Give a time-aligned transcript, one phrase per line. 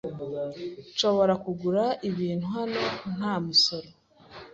[0.91, 2.83] Nshobora kugura ibintu hano
[3.17, 3.87] nta musoro?